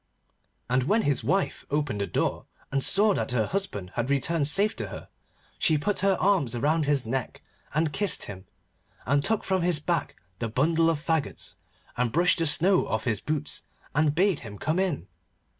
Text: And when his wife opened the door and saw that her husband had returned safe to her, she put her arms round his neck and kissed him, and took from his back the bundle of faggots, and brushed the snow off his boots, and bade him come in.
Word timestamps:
And 0.67 0.85
when 0.85 1.03
his 1.03 1.23
wife 1.23 1.63
opened 1.69 2.01
the 2.01 2.07
door 2.07 2.45
and 2.71 2.83
saw 2.83 3.13
that 3.13 3.33
her 3.33 3.45
husband 3.45 3.91
had 3.93 4.09
returned 4.09 4.47
safe 4.47 4.75
to 4.77 4.87
her, 4.87 5.09
she 5.59 5.77
put 5.77 5.99
her 5.99 6.17
arms 6.19 6.57
round 6.57 6.87
his 6.87 7.05
neck 7.05 7.43
and 7.71 7.93
kissed 7.93 8.23
him, 8.23 8.47
and 9.05 9.23
took 9.23 9.43
from 9.43 9.61
his 9.61 9.79
back 9.79 10.15
the 10.39 10.49
bundle 10.49 10.89
of 10.89 10.97
faggots, 10.99 11.53
and 11.97 12.11
brushed 12.11 12.39
the 12.39 12.47
snow 12.47 12.87
off 12.87 13.03
his 13.03 13.21
boots, 13.21 13.61
and 13.93 14.15
bade 14.15 14.39
him 14.39 14.57
come 14.57 14.79
in. 14.79 15.07